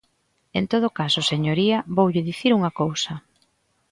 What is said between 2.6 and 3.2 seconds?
cousa.